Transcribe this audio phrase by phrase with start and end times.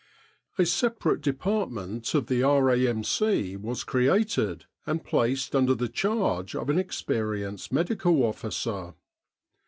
[0.57, 3.55] A separate department of the R.A.M.C.
[3.57, 8.95] was created and placed under the charge of an experienced Medical Officer.